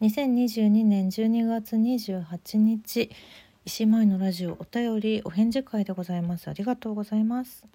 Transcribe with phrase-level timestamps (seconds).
[0.00, 3.10] 2022年12月28日
[3.66, 6.48] 石前のラジオお便りお返事会でございます。
[6.48, 7.66] ありがとうございます。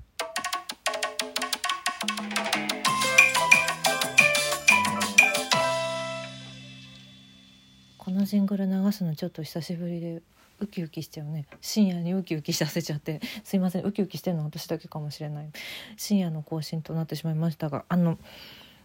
[8.00, 10.24] このジングル流すのちょっと久しぶりで
[10.60, 11.46] ウキウキしちゃうね。
[11.62, 13.84] 深夜にウキウキさせちゃってすいません。
[13.84, 15.52] ウキウキしてるのは私だけかもしれない。
[15.96, 18.18] 深夜の更新となってしまいましたがあの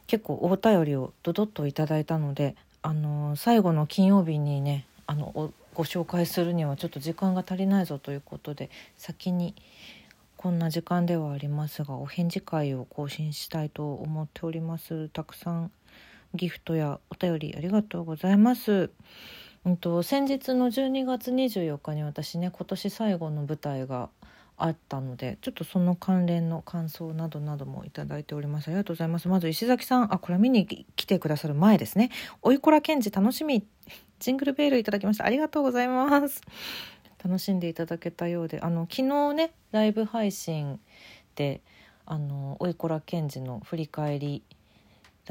[0.06, 9.54] 結構お便りをドドッといただいたのであの最後の金曜日にねあのご紹介するにはちょっと時間が足りないぞということで先に
[10.36, 15.70] こんな時間ではありますがお返事会を更新したいと思っておりますたくさん
[16.34, 18.90] ギフトやお便りありがとうございます。
[19.64, 24.08] うんと先日の12月24日に私ね今年最後の舞台が
[24.64, 28.68] あったのでちょっとその関連の感想などなどもいただいております。
[28.68, 29.28] ありがとうございます。
[29.28, 30.14] まず石崎さん。
[30.14, 32.10] あこれ見に来てくださる前ですね。
[32.42, 33.64] おいこら賢治楽しみ
[34.18, 35.24] ジングルベールいただきました。
[35.24, 36.42] ありがとうございます。
[37.22, 38.60] 楽しんでいただけたようで。
[38.60, 40.80] あの昨日ねライブ配信
[41.34, 41.60] で
[42.06, 44.42] あのおいこら賢治の振り返り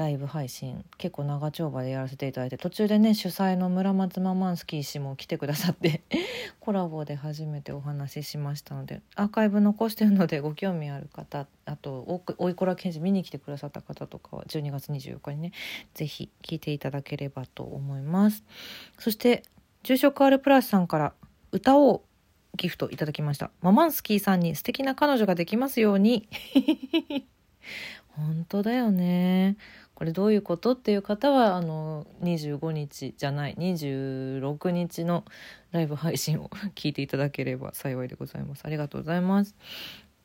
[0.00, 6.02] ライブ配信結構長丁場でやらせていただいて途中でね主催の村松ママンスキー氏も来てくださって
[6.58, 15.52] コラボで初めてお話ししましたのでアーカイブ残してるのでご興味ある方あとおいこら賢治見に来てくださった方とかは12月24日にね
[15.92, 18.42] 是非聞いていただければと思います。
[18.98, 19.42] そして
[19.82, 21.12] 住職 R プラスさんから
[21.52, 22.04] 歌を
[22.56, 23.50] ギフトいただきました。
[23.60, 26.26] ママンスキーさんに素敵な彼女ができますように。
[28.16, 29.56] 本当だよね。
[30.00, 30.72] これどういうこと？
[30.72, 35.26] っていう方はあの25日じゃない26日の
[35.72, 38.62] ライブ配信を 聞いていただければ幸いでございます。
[38.64, 39.54] ありがとうございます。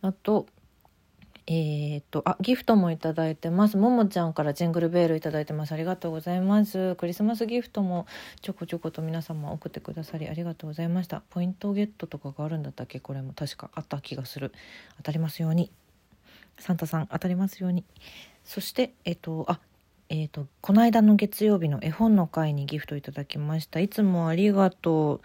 [0.02, 0.48] あと
[1.46, 3.76] えー、っとあギフトもいただいてます。
[3.76, 5.74] ももちゃんからジングルベールいただいてます。
[5.74, 6.96] ありがとうございます。
[6.96, 8.06] クリスマスギフトも
[8.40, 11.22] ちょこちょこと皆様送ってくださりありがとうございました。
[11.32, 13.02] ポイントゲットとかがあるんだったっけ？
[13.02, 14.54] これも確かあった気がする。
[14.96, 15.70] 当たりますように。
[16.60, 17.84] サンタさん当たりますように。
[18.46, 19.60] そしてえっとあ
[20.08, 23.80] えーと、この間の月曜日の絵本の会にギフトいただきました。
[23.80, 25.22] いつもありがとう。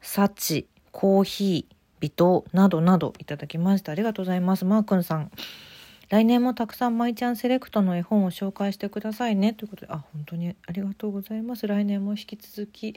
[0.00, 3.90] 幸コーヒー微糖などなどいただきました。
[3.92, 4.64] ありがとうございます。
[4.64, 5.30] マー君さん。
[6.10, 9.52] 来年もたくさん舞ちゃんセレクトの絵本を紹介してくださいね。
[9.52, 11.66] ということであ本当にありがとうございます。
[11.66, 12.94] 来年も引き続き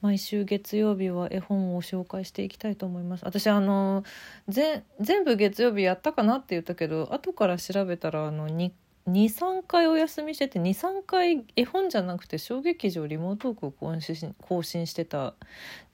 [0.00, 3.24] 毎週月曜日は絵本を紹介していきたいと思います。
[3.24, 4.04] 私あの
[4.48, 4.84] 全
[5.24, 8.70] 部月曜日やったかなって言ったけど後から調べたらあの2
[9.08, 15.34] 23回お休みしてて23回絵本じゃなくて小劇場リモートークを更新更新してた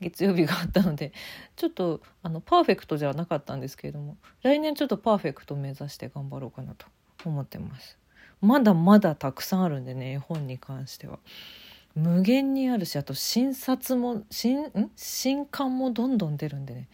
[0.01, 1.13] 月曜日があったので
[1.57, 6.87] ちょっとあのパーフェクトじゃなかったんですけれども来年ちょっとパーフェクト目指して頑張ろうかなと
[7.25, 7.99] 思ってます。
[8.41, 11.19] まだまだたくさんあるんでね絵本に関しては。
[11.95, 16.89] 無限にあるしあと新冊も新刊もどんどん出るんでね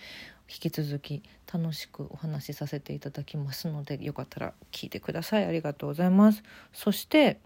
[0.54, 1.22] 引き続き
[1.52, 5.44] 楽しくお話しさせていただきますのでよかったら聞いてください。
[5.44, 6.44] ありがとうございます。
[6.72, 7.40] そして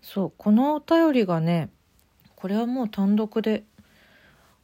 [0.00, 1.68] そうこのお便りがね
[2.34, 3.64] これはもう単独で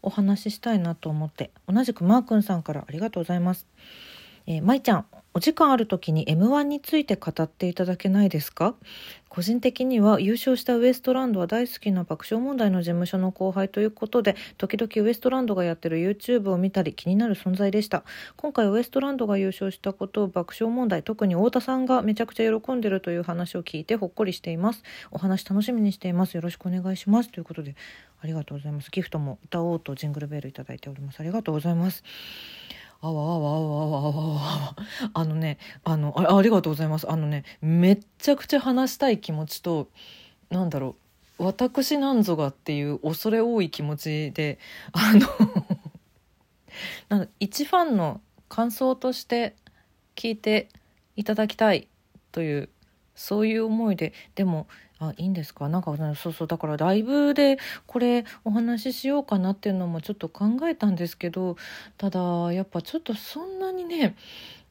[0.01, 3.67] お話ししたいなと思って同じくマー君さんからありがとうございます。
[4.47, 8.75] えー、まいちゃんお時間ある時に M1 について語っていただけないですか？
[9.31, 18.05] 個人的には優勝したウエストランドは大好きな爆笑問題の事務所の後輩ということで時々ウエストランドがやってる YouTube を見たり気になる存在でした。
[18.37, 24.83] 今回ウエストランドが優勝したことを爆笑問題特に太田さんがめちゃくちゃ喜んでるという話を聞いてほっこりしています。
[25.11, 26.35] お話楽しみにしています。
[26.35, 27.31] よろしくお願いします。
[27.31, 27.75] ということで
[28.21, 28.91] ありがとうございます。
[28.91, 31.21] ギフトも歌おうとジングルベールいただいております。
[31.21, 32.05] ありがとうございます。
[33.03, 34.77] あわあわあわあわあわあわ。
[35.13, 37.11] あのねあのあありがとうございます。
[37.11, 39.89] あのねめっちゃくちゃ話したい気持ちと
[40.51, 40.95] なんだろ
[41.39, 44.61] う私なんぞがっていう恐れ多い気持ちで
[44.93, 45.29] あの
[47.19, 49.57] なん一ファンの感想として
[50.15, 50.69] 聞いて
[51.17, 51.89] いただきたい
[52.31, 52.69] という
[53.15, 54.67] そういう思いででも
[54.99, 55.69] あいいんですか？
[55.69, 61.57] なんかそうそうだからライブでこれお話ししようかなっていうのもちょっと考えたんですけど
[61.99, 64.15] ただやっぱちょっとそんなにね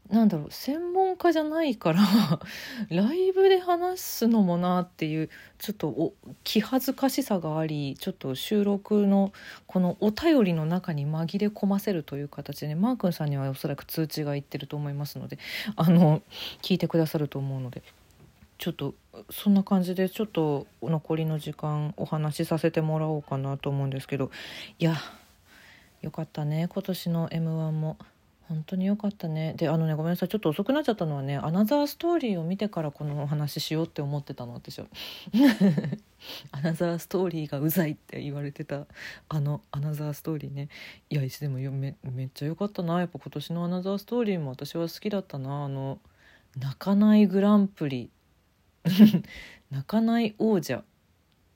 [0.09, 2.01] なんだろう専門家じゃないから
[2.89, 6.13] ライブで話すのもなっていうちょっとお
[6.43, 9.31] 気恥ずかしさがありちょっと収録の
[9.67, 15.37] このお便りの中に紛れ込ませるという形でマー君さんにはおそらく通知がいってると思いますので
[15.77, 16.21] あの
[16.61, 17.81] 聞いてくださると思うので。
[18.61, 18.93] ちょっと
[19.31, 24.29] そんな感じでちょっと残りの時間お話しさせてもらおうかなと思うんですけど
[24.77, 24.95] いや
[26.03, 26.67] よかったね。
[26.71, 27.97] 今年の m 1も。
[28.47, 29.53] 本当に良かったね。
[29.55, 30.29] であのねごめんなさい。
[30.29, 34.85] ちょっと遅くなっちゃったのはねアナザーストーリーを見てからこのお話しようって思ってたの私は。
[36.51, 38.85] アナザーストーリーがうざいって言われてた
[39.29, 40.69] あのアナザーストーリーね。
[41.09, 42.99] いやいつでもめめっちゃ良かったな。
[42.99, 45.63] やっぱ今年のアナザーストーリーも私は好きだったな。
[45.63, 45.99] あの
[46.59, 48.11] 泣かないグランプリ。
[49.71, 50.83] 泣かない王者。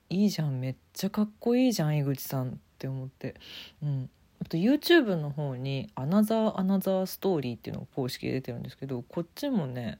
[0.08, 0.60] いいじゃん。
[0.60, 3.34] めっちゃかっこいいじゃん井口さんって思って。
[3.82, 4.10] うん。
[4.40, 9.98] あと YouTube の方に「アナザー・アナザー・ストーリー」っていうのが公式で出てるんですけどこっちもね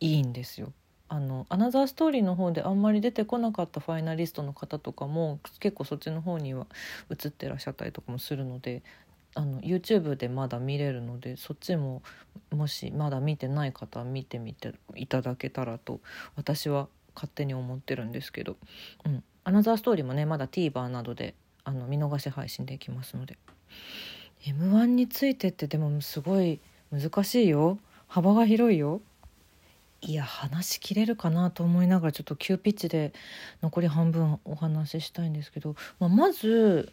[0.00, 0.72] いいんですよ。
[1.10, 6.66] あのアナザーストーリーの方であんまり出てこなかったファイナリストの方とかも結構そっちの方には
[7.10, 8.82] 映ってらっしゃったりとかもするので
[9.38, 12.02] あの YouTube でまだ見れるのでそっちも
[12.50, 16.00] もしまだ見てない方は見てみていただけたらと
[16.34, 18.56] 私は勝手に思ってるんですけど、
[19.06, 23.38] うん、アナザーストーリーもねまだ TVer などであの見逃し配信できますので。
[24.44, 27.78] m 1についてってでもすごい難しいよ。
[28.08, 29.00] 幅が広いよ。
[30.00, 33.12] いや話しきれるかなと思いながらちょっと急ピッチで
[33.62, 36.92] 残り半分お話ししたいんですけど、まあ、まず、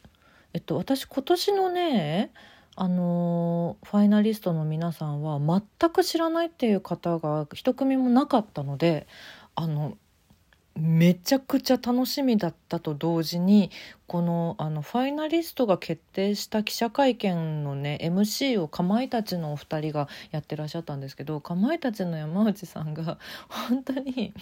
[0.56, 2.32] えっと、私今年のね
[2.78, 9.06] あのファイナリストの皆さんは全く知らないっていう方が一組もなかったので
[9.56, 9.98] あの
[10.80, 13.70] めちゃくちゃ楽しみだったと同時に
[14.08, 23.18] このあのファイナリストが決定した記者会見のね MC をかまいたちのお二人がやってらっしゃったんですけどかまいたちの山内さんが
[23.50, 24.34] 本当に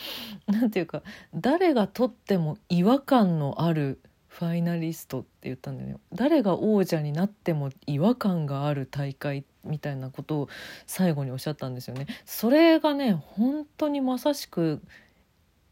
[0.46, 1.02] 何て言うか
[1.34, 4.00] 誰がとっても違和感のある
[4.34, 5.98] ファイナリストって言ったんだよね。
[6.12, 10.50] 誰が王者になっても違和感がある大会みたいなことを
[10.88, 12.08] 最後におっしゃったんですよね。
[12.26, 14.82] それがね本当にまさしく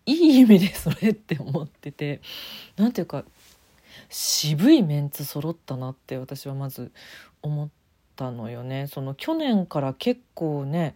[0.05, 2.21] いい意味でそれって思ってて。
[2.77, 3.25] 何ていうか
[4.09, 6.91] 渋いメンツ揃ったなって私はまず
[7.41, 7.69] 思っ
[8.15, 8.85] たのよね。
[8.85, 10.95] その去年から結構ね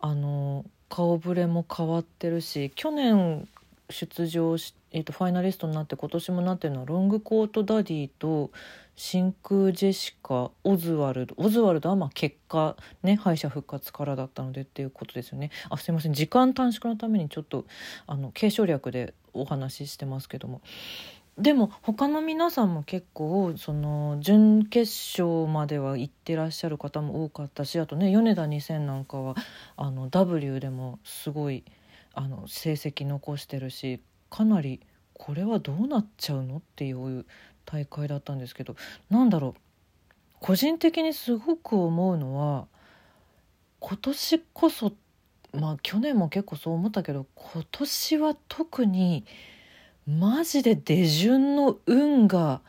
[0.00, 3.46] あの顔ぶれも変わってるし去年
[3.88, 8.52] 出場して、えーと、ファイナリストになって今年もなってるのはロングコートダディと
[8.94, 15.50] 真空ジェシカオズワルドオズワルドはまあ結果ね敗者復活からだったのでっていうことですよね。
[15.68, 16.12] あすいません。
[16.12, 17.66] 時間短縮のためにちょっと
[18.06, 20.60] あの継承略でお話ししてますけども。
[21.36, 29.34] でも他の皆さんも結構その準決勝までは行ってらっしゃる方も多かったしあとね米田2000なんかは
[29.76, 31.64] あの W でもすごい
[32.12, 34.00] あの成績残してるし
[34.34, 34.80] かなり
[35.12, 37.24] これはどうなっちゃうのっていう
[37.64, 38.74] 大会だったんですけど
[39.08, 39.60] なんだろう
[40.40, 42.66] 個人的にすごく思うのは
[43.78, 44.92] 今年こそ
[45.52, 49.24] まあ去年も結構そう思ったけど今年は特に
[50.04, 52.60] マジで出順の運が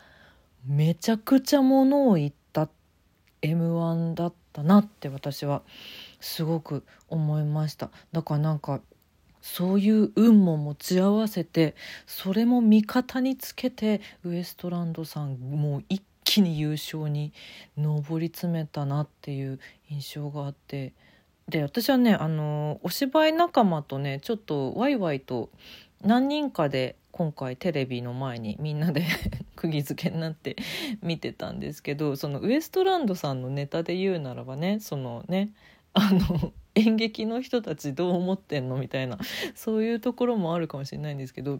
[0.68, 2.68] めちゃくちゃものを言った
[3.42, 5.62] m 1だったなって私は
[6.20, 7.90] すごく思いました。
[8.12, 8.80] だからなんか
[9.46, 17.32] そういう運も持ち合わせてそれも味方につけてウエストランドさんもう一気に優勝に
[17.78, 20.92] 上り詰めたなっていう印象があって。
[21.48, 25.48] で私はねあのお芝居仲間とねちょっとワイワイと
[26.02, 29.04] 何人かで今回テレビの前にみんなで
[29.54, 30.56] 釘付けになって
[31.02, 35.50] 見てたんですけどそのウエストランドさんのネタで言うならばねそのね
[35.92, 39.18] あの演劇の人たちどう思ってんのみたいな
[39.54, 41.58] そういうところもあるかもしれないんですけど、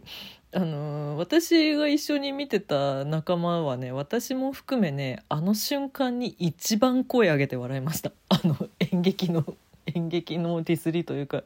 [0.53, 8.11] あのー、私が一緒に見てた仲間はね私も含めねあの瞬間に一番声上げて笑いました。
[8.29, 8.55] あの
[8.91, 9.43] 演劇の
[9.95, 11.43] 演劇のディスりというか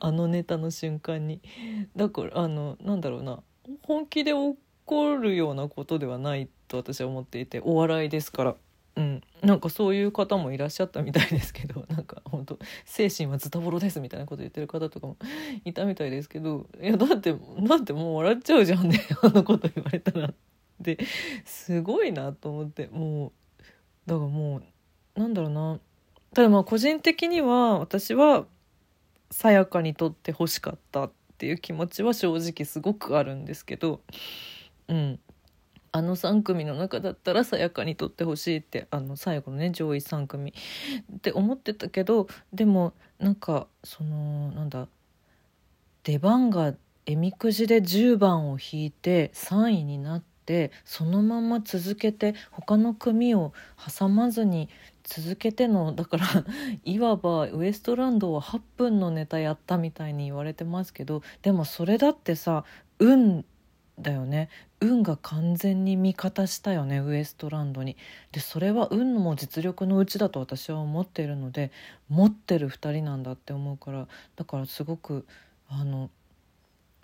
[0.00, 1.40] あのネタの瞬間に。
[1.96, 3.40] だからあのなんだろうな
[3.82, 8.56] 本気で怒るようなことではないと私は思っていてお笑いですから。
[8.96, 15.16] うん、なんかそういう方もいらっしゃったみたいですけど なんか本当精神はズタボロですみたいなこと言ってる方とかも
[15.66, 20.32] いたみたいですけどいやだってだってもう笑っちゃうじゃんね あのこと言われたら
[20.80, 20.98] で
[21.44, 23.32] すごいなと思ってもう
[24.06, 24.62] だからも
[25.16, 25.80] うなんだろうな。
[26.34, 28.46] ただまあ個人的には私は
[29.30, 34.00] さやかにとって欲しかったっていう気持ちは正直すごくあるんですけど
[34.88, 35.20] うん。
[35.96, 44.88] あの3組の中だったらさやかにとってほしいってあの最後のね上位3組って思ってたけどでもなんかそのなんだ
[46.04, 46.74] 出番が
[47.06, 53.54] えみくじで10番を引いて3位になってそのまま続けて他の組を
[53.98, 54.68] 挟まずに
[55.02, 56.26] 続けてのだから
[56.84, 62.64] いわばウエストランドは8分のネタやったみたいに言われてますけどでもそれだってさ
[62.98, 63.46] 運
[63.98, 64.48] だよね。
[64.80, 67.96] 運が完全に味方したよねウエストランドに。
[68.32, 71.72] でそれは運も実力のうちだと私は思っているので
[72.08, 75.26] 持ってる2人なんだって思うからだからすごく
[75.68, 76.10] あの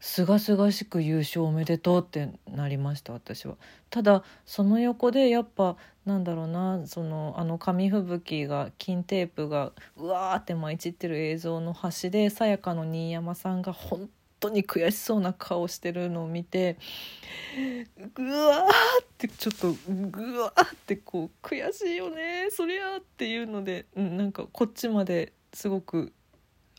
[0.00, 3.56] すがすがしく優勝おめでとうってなりました私は。
[3.88, 14.10] ただその横でやっぱなんだろうなそのあの紙吹雪が金テープがうわーって舞い散ってる映像の端でさやかの新山さんが本
[14.42, 16.76] 当に悔しそうな顔してるのを見て
[18.14, 26.12] ぐわーってちょっとぐわーってこう悔しいよねそりゃっていうので、うん、なんかこっちまですごく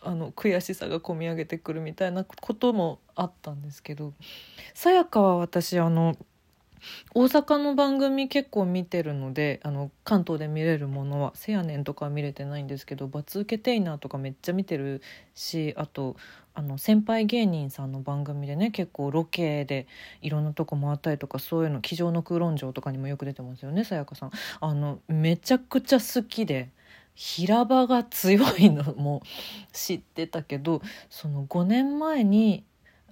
[0.02, 4.14] あの悔しさがこみ上げてくるみたいなこともあったんですけど
[4.74, 6.18] さやかは私あの
[7.14, 15.02] 大阪の番組結構見てるのであの関東で見れるものは「せやねん」とかは見れてないんですけど「バツ受けテイナー」とかめっちゃ見てる
[15.36, 16.16] しあと
[16.54, 19.88] あの先輩芸人さんの番組でね結構ロケで
[20.22, 24.32] いろんなとこ回ったりとかそういうの「机上の空論城」とかにもよく出てますよねさやかさん。
[24.60, 26.70] あのめちゃくちゃ好きで。
[27.16, 29.22] 平場が強いのも
[29.72, 32.64] 知ってたけどその5年前に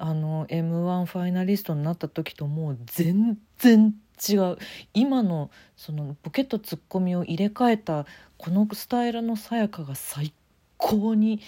[0.04, 3.94] あの m 1ファイナリストになった時ともう全然
[4.28, 4.58] 違う。
[4.96, 10.34] 今のそのボケとツッコミを入れ替えたこのスタイルのさやかが最
[10.78, 11.40] 高に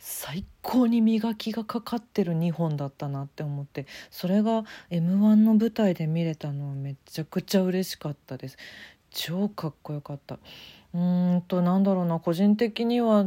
[0.00, 3.86] 最高に磨きがかかってる2本だったなって思って。
[4.10, 8.56] それが m 1の舞台で見れたのはめちゃくちゃ嬉しかったです。
[9.10, 10.40] 超かっこよかった。
[10.94, 12.18] うーんとなんだろうな。
[12.18, 13.26] 個人的には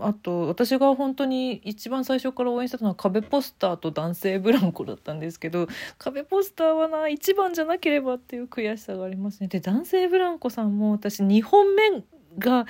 [0.00, 9.48] あと私が本当に一番最初から応援してたのは壁ポスターと男性ブランコだったんですけど壁ポスターはな一番じゃなければっていう悔しさがありますね。
[9.48, 12.02] で男性ブランコさんも私2本目
[12.38, 12.66] が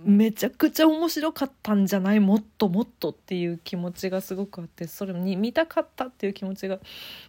[0.00, 2.20] めちゃくちゃ面白かったんじゃない？
[2.20, 6.78] もっともっとっていう気持ちがすごくあってそれに見たかったっていう気持ちが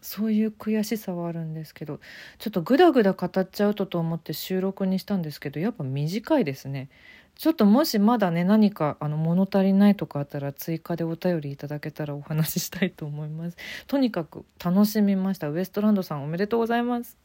[0.02, 2.00] そういう悔しさはあるんですけど
[2.38, 6.90] ちょっとグダグダ語っちゃうとと思って収録にしたんですけどやっぱ短いですね。
[7.40, 13.58] ちょっともしまだね何かあの物足りないとかあったら追加でお便りいただけたらお話ししたいと思います。
[13.88, 15.50] とにかく楽しみました。
[15.50, 17.20] ウエストランドさんおめでとうございます。